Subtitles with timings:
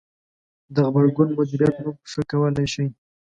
[0.41, 2.87] -د غبرګون مدیریت مو ښه کولای ش ئ